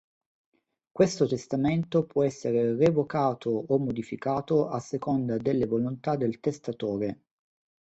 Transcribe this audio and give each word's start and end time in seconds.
Questo 0.91 1.27
testamento 1.27 2.07
può 2.07 2.23
essere 2.23 2.75
revocato 2.75 3.51
o 3.67 3.77
modificato 3.77 4.67
a 4.67 4.79
seconda 4.79 5.37
delle 5.37 5.67
volontà 5.67 6.15
del 6.15 6.39
testatore. 6.39 7.21